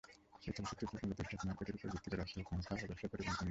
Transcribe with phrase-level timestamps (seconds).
[0.47, 3.49] এই চলচ্চিত্রটি মূলত স্টক মার্কেটের উপর ভিত্তি করে অর্থ, ক্ষমতা ও ব্যবসায়ের পটভূমিতে নির্মিত।